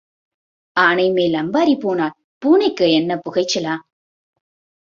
ஆனைமேல் 0.77 1.33
அம்பாரி 1.33 1.75
போனால் 1.75 2.15
பூனைக்கு 2.41 2.85
என்ன 2.91 3.19
புகைச்சலா? 3.25 3.75